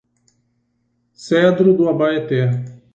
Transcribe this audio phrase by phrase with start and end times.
[1.13, 2.49] Cedro do Abaeté